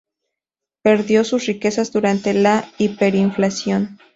Perdió 0.81 1.23
sus 1.23 1.45
riquezas 1.45 1.91
durante 1.91 2.33
la 2.33 2.67
hiperinflación. 2.79 3.99